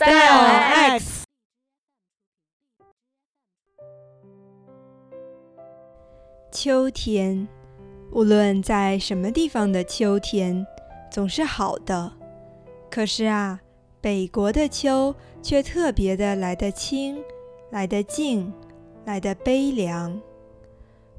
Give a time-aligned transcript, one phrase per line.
[0.00, 1.24] Style X。
[6.50, 7.46] 秋天，
[8.10, 10.66] 无论在什么地方的秋天，
[11.10, 12.10] 总是好的。
[12.90, 13.60] 可是啊，
[14.00, 17.22] 北国的秋却特别的来得清，
[17.68, 18.50] 来得静，
[19.04, 20.18] 来得悲凉。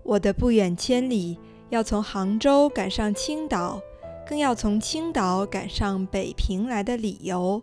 [0.02, 1.38] 我的不远千里，
[1.70, 3.79] 要从杭州赶上青岛，
[4.25, 7.61] 更要从青岛赶上北平来的理由，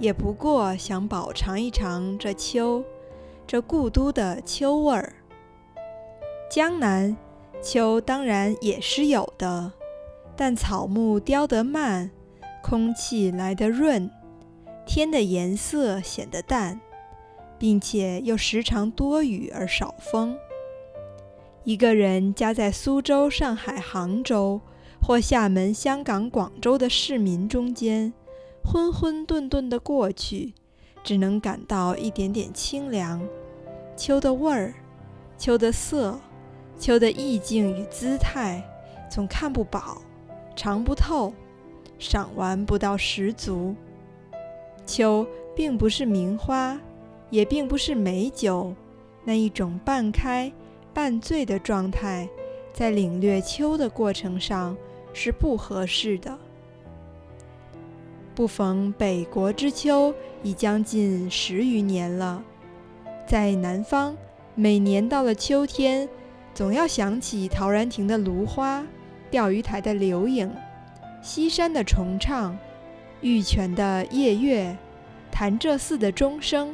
[0.00, 2.84] 也不过想饱尝一尝这秋，
[3.46, 5.12] 这故都的秋味儿。
[6.50, 7.16] 江南
[7.60, 9.72] 秋当然也是有的，
[10.36, 12.10] 但草木凋得慢，
[12.62, 14.08] 空气来得润，
[14.86, 16.80] 天的颜色显得淡，
[17.58, 20.38] 并且又时常多雨而少风。
[21.64, 24.60] 一个人夹在苏州、上海、杭州
[25.02, 28.14] 或厦门、香港、广州的市民中间，
[28.70, 30.52] 混混沌沌的过去，
[31.02, 33.26] 只能感到一点点清凉。
[33.96, 34.74] 秋的味儿，
[35.38, 36.20] 秋的色。
[36.78, 38.62] 秋的意境与姿态，
[39.10, 40.02] 总看不饱，
[40.54, 41.32] 尝不透，
[41.98, 43.74] 赏玩不到十足。
[44.84, 45.26] 秋
[45.56, 46.78] 并不是名花，
[47.30, 48.74] 也并不是美酒，
[49.24, 50.52] 那一种半开
[50.92, 52.28] 半醉的状态，
[52.74, 54.76] 在领略秋的过程上
[55.14, 56.38] 是不合适的。
[58.38, 62.40] 不逢北国之秋已将近十余年了，
[63.26, 64.16] 在南方，
[64.54, 66.08] 每年到了秋天。
[66.54, 68.86] 总要想起陶然亭的芦花，
[69.28, 70.48] 钓鱼台的柳影，
[71.20, 72.56] 西山的重唱，
[73.22, 74.76] 玉泉的夜月，
[75.32, 76.72] 潭柘寺的钟声。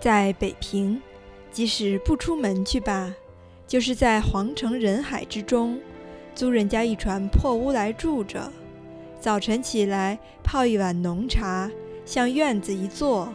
[0.00, 1.02] 在北平，
[1.50, 3.14] 即使不出门去吧，
[3.66, 5.78] 就是在皇城人海之中，
[6.34, 8.50] 租人家一船破屋来住着，
[9.22, 11.70] 早晨起来泡一碗浓茶，
[12.04, 13.32] 向院子一坐，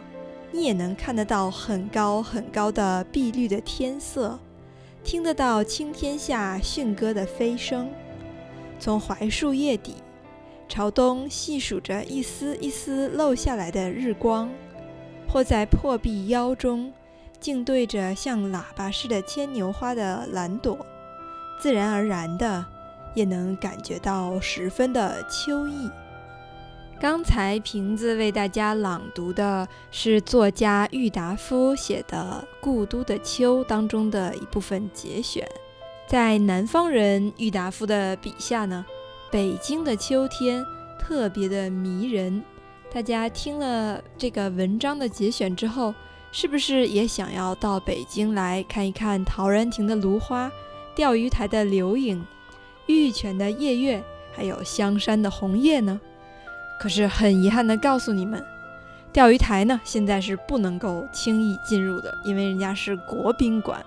[0.52, 4.38] 你也能看得到很高很高的碧绿的天色。
[5.02, 7.88] 听得到青天下驯鸽的飞声，
[8.78, 9.94] 从槐树叶底
[10.68, 14.50] 朝东细数着一丝一丝漏下来的日光，
[15.26, 16.92] 或在破壁腰中
[17.40, 20.76] 静对着像喇叭似的牵牛花的蓝朵，
[21.58, 22.62] 自然而然的
[23.18, 25.90] 也能感觉到十分的秋意。
[27.00, 35.44] 刚才瓶子为大家朗读的是作家郁达夫写的《故都的秋》当中的一部分节选。
[36.06, 38.86] 在南方人郁达夫的笔下呢，
[39.32, 40.64] 北京的秋天
[40.96, 42.40] 特别的迷人。
[42.92, 45.92] 大家听了这个文章的节选之后，
[46.30, 50.50] 是不是也想要到北京来看一看陶然亭的芦花、
[50.94, 52.24] 钓鱼台的柳影、
[52.88, 56.00] 玉泉的夜月，还有香山的红叶呢？
[56.80, 58.42] 可是很遗憾的告诉你们，
[59.12, 63.84] 钓鱼台呢现在是不能够轻易进入的，因为人家是国宾馆。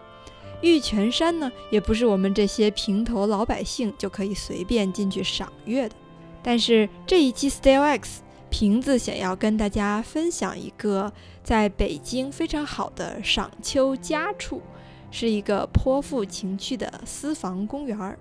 [0.61, 5.95] 玉泉山呢也不是我们这些平头老百姓就可以随便进去赏月的。
[6.44, 11.11] 但是这一期 Style X 瓶子想要跟大家分享一个
[11.44, 14.61] 在北京非常好的赏秋佳处，
[15.09, 18.19] 是一个颇富情趣的私房公园儿。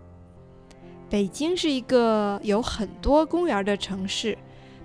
[1.11, 4.39] 北京是一个有很多公园的城市。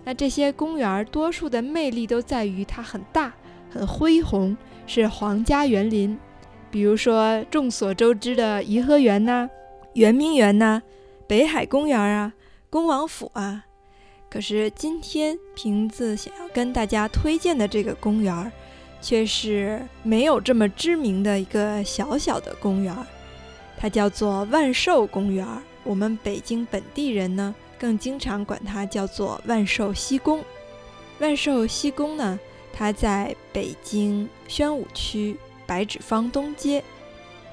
[0.03, 3.31] 那这些公园多数的魅力都在于它很大、
[3.69, 6.17] 很恢宏，是皇家园林。
[6.69, 9.47] 比如说众所周知的颐和园呐、
[9.93, 10.81] 圆明园呐、
[11.27, 12.33] 北海公园啊、
[12.69, 13.65] 恭王府啊。
[14.29, 18.51] 可是今天瓶子想要跟大家推荐的这个公园，
[18.99, 22.93] 却是没有这么知名的一个小小的公园，
[23.77, 25.47] 它叫做万寿公园。
[25.85, 27.55] 我们北京本地人呢。
[27.77, 30.41] 更经常管它叫做万寿西宫。
[31.19, 32.39] 万寿西宫呢，
[32.71, 35.37] 它在北京宣武区
[35.67, 36.81] 白纸坊东街。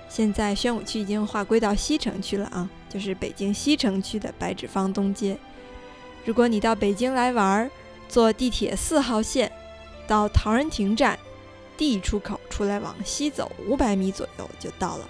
[0.09, 5.37] 现在宣武区已经划归到西城区了啊，就是北京西城区的白纸坊东街。
[6.25, 7.71] 如果你到北京来玩儿，
[8.09, 9.51] 坐地铁四号线
[10.07, 11.19] 到陶然亭站
[11.77, 15.09] D 出口出来，往西走五百米左右就到了。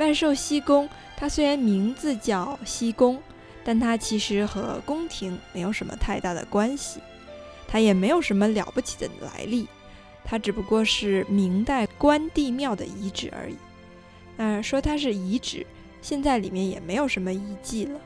[0.00, 3.22] 万寿西宫，它虽然名字叫西宫。
[3.62, 6.98] 但它其实和宫廷没有什么太大的关系，
[7.68, 9.68] 它也没有什么了不起的来历，
[10.24, 13.56] 它只不过是明代关帝庙的遗址而已。
[14.38, 15.64] 那说它是遗址，
[16.00, 18.00] 现在里面也没有什么遗迹了。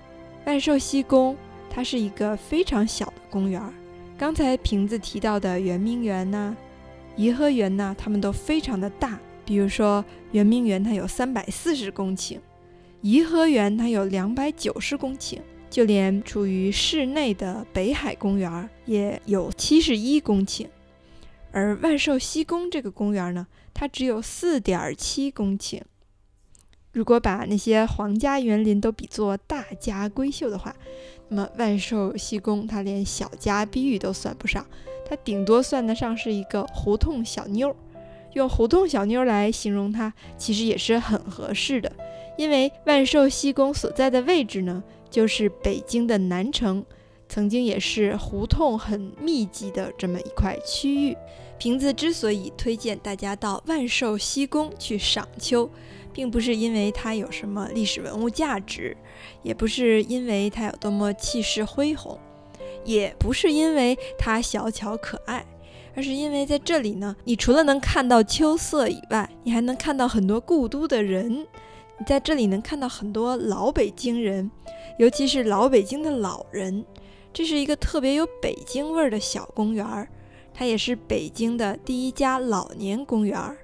[0.45, 1.37] 万寿西宫
[1.71, 3.73] 它是一个非常小的公园儿，
[4.19, 6.55] 刚才瓶子提到的圆明园呐、
[7.15, 9.17] 颐和园呐，它们都非常的大。
[9.45, 12.39] 比如说圆明园，它有三百四十公顷。
[13.03, 15.39] 颐和园它有两百九十公顷，
[15.69, 20.67] 就连处于市内的北海公园也有七十一公顷，
[21.53, 25.83] 而万寿西宫这个公园呢，它只有四点七公顷。
[26.93, 30.75] 如果把那些皇家园林都比作大家闺秀的话，
[31.29, 34.65] 那么万寿西宫它连小家碧玉都算不上，
[35.05, 37.77] 它顶多算得上是一个胡同小妞儿。
[38.35, 41.91] 用胡同小妞来形容它，其实也是很合适的，
[42.37, 46.85] 因为万寿西宫所在的位置呢，就是北京的南城，
[47.29, 51.17] 曾经也是胡同很密集的这么一块区域。
[51.59, 55.71] 瓶子之所以推荐大家到万寿西宫去赏秋。
[56.15, 58.97] 并不是因为它有什么历史文物价值，
[59.43, 62.17] 也不是因为它有多么气势恢宏，
[62.85, 65.45] 也不是因为它小巧可爱，
[65.97, 71.47] 而是因为在这里呢，你除了能看到秋色以外，你还能看到很多故都的人。
[71.99, 74.51] 你在这里能看到很多老北京人，
[74.99, 76.85] 尤其是老北京的老人。
[77.33, 80.09] 这是一个特别有北京味儿的小公园儿，
[80.53, 83.57] 它也是北京的第一家老年公园儿。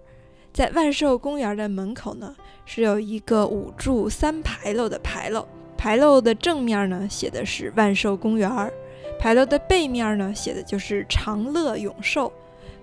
[0.53, 2.35] 在万寿公园的门口呢，
[2.65, 5.47] 是有一个五柱三牌楼的牌楼。
[5.77, 8.69] 牌楼的正面呢，写的是万寿公园儿；
[9.21, 12.33] 牌楼的背面呢，写的就是长乐永寿，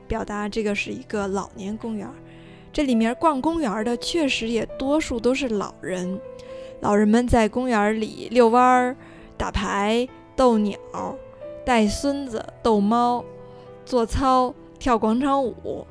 [0.07, 2.07] 表达这个是一个老年公园。
[2.72, 6.22] 这里面逛公园的确实也多数都是老人，
[6.80, 8.95] 老人们在公园里遛弯儿、
[9.36, 10.78] 打牌、逗鸟、
[11.66, 13.25] 带孙子、逗猫、
[13.83, 15.88] 做操、跳广场舞、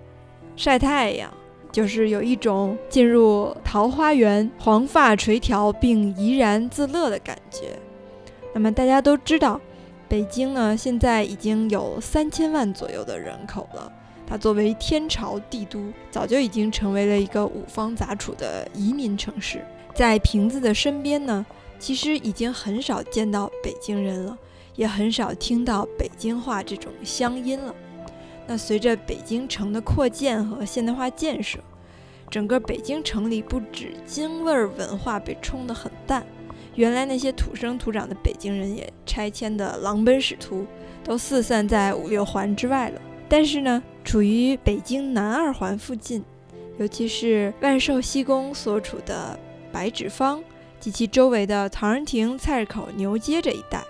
[0.55, 1.29] 晒太阳。
[1.73, 7.77] 就是有一种进入桃花源、黄发垂髫并怡然自乐的感觉。
[8.55, 9.61] 那么大家都知道，
[10.09, 13.93] 北京呢现在已经有三千万左右的人口了。
[14.29, 19.65] 它作为天朝帝都，早就已经成为了一个五方杂处的移民城市。
[19.95, 21.47] 在瓶子的身边呢，
[21.79, 24.37] 其实已经很少见到北京人了，
[24.75, 27.75] 也很少听到北京话这种乡音了。
[28.49, 31.61] 那随着北京城的扩建和现代化建设，
[32.29, 36.27] 整个北京城里不止京味儿文化被冲得很淡，
[36.77, 40.65] 原来那些土生土长的北京人也拆迁的狼奔使突，
[41.03, 43.01] 都四散在五六环之外了。
[43.29, 46.23] 但是呢，处于北京南二环附近，
[46.79, 49.39] 尤其是万寿西宫所处的
[49.73, 50.43] 白纸坊
[50.79, 53.83] 及其周围的唐人亭、菜市口、牛街这一带，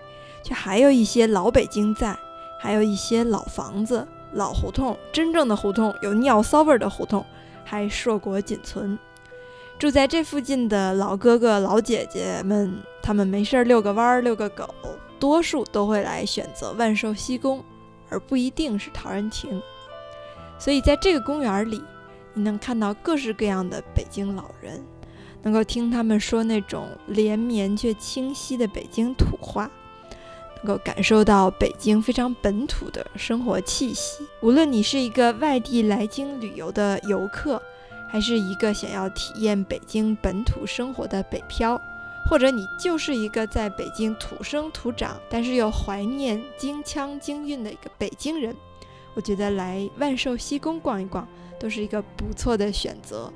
[0.42, 2.16] 却还有一些老北京在，
[2.60, 4.06] 还有一些老房子。
[4.32, 7.24] 老胡同，真正的胡同，有尿骚味的胡同，
[7.64, 8.98] 还硕果仅存。
[9.78, 14.74] 住在这附近的老哥哥、老姐姐们，他们没事儿遛个弯儿、遛个狗，
[15.18, 17.62] 多数都会来选择万寿西宫，
[18.08, 19.60] 而不一定是陶然亭。
[20.58, 21.82] 所以，在这个公园里，
[22.32, 24.82] 你能看到各式各样的北京老人，
[25.42, 29.70] 能够听他们说那种连绵却清晰的北京土话。
[30.62, 34.24] 能够感受到北京非常本土的生活气息。
[34.40, 37.60] 无论你是一个外地来京旅游的游客，
[38.08, 41.80] 还是一个想要体验北京本土生活的北漂，
[42.28, 48.54] 或者你就是一个在北京土生土长，但是又怀念京腔京韵的一个北京人，
[49.14, 51.26] 我觉得来万寿西宫逛一逛
[51.58, 53.32] 都是一个不错的选择。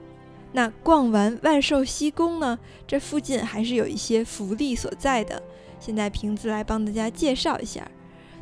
[0.53, 5.41] 那逛完万寿西宫呢，这附近还是有一些福利所在的。
[5.79, 7.89] 现在瓶子来帮大家介绍一下。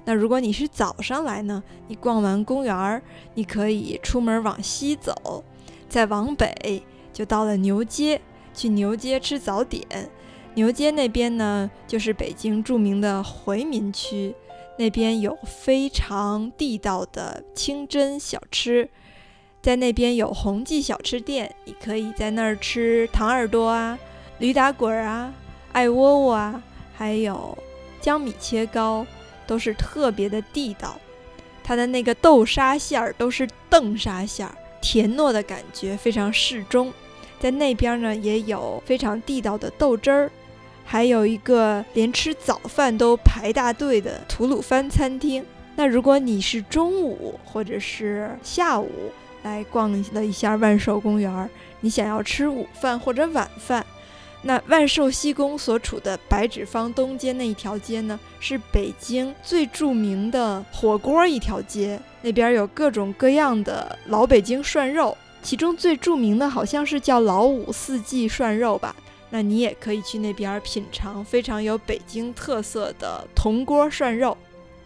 [0.05, 3.03] 那如果你是早上来呢，你逛完公园儿，
[3.35, 5.45] 你可以出门往西走，
[5.89, 8.21] 再往北就到了牛街，
[8.55, 9.85] 去牛街吃早点。
[10.55, 14.35] 牛街那边呢，就是北京著名的回民区，
[14.79, 18.89] 那边有非常地道的清真小吃，
[19.63, 23.99] 在那边有红记小吃店，你可以在那儿吃糖耳朵啊、
[24.39, 25.33] 驴打滚啊、
[25.73, 26.63] 艾窝窝啊。
[26.95, 27.57] 还有
[28.01, 29.07] 江米切糕
[29.47, 30.99] 都是特别的地道，
[31.63, 36.93] 它的那个豆沙馅儿都是豆沙馅儿，甜糯的感觉非常适中。
[37.41, 40.31] 在那边呢也有非常地道的豆汁儿，
[40.85, 45.45] 还有一个连吃早饭都排大队的吐鲁番餐厅。
[45.77, 48.91] 那如果你是中午或者是下午
[49.45, 51.49] 来逛了一下万寿公园，
[51.81, 53.87] 你想要吃午饭或者晚饭。
[54.43, 68.95] 那万寿西宫所处的白纸坊东街那一条街呢，是北京最著名的火锅一条街，那边有各种各样的老北京涮肉，其中最著名的好像是叫老五四季涮肉吧。
[69.31, 74.35] 那你也可以去那边品尝非常有北京特色的铜锅涮肉。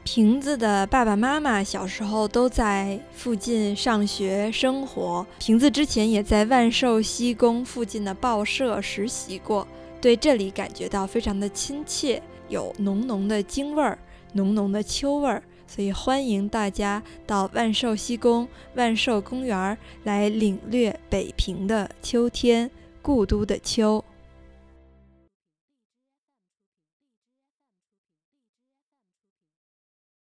[0.04, 9.66] 瓶子的爸爸妈妈小时候都在附近上学生活，瓶子之前也在万寿西宫附近的报社实习过，
[10.00, 13.96] 对这里感觉到非常的亲切，有浓浓的京味儿，
[14.32, 22.68] 浓浓的秋味儿，所以欢迎大家到万寿西宫万寿公园来领略北平的秋天，
[23.00, 24.04] 故都的秋。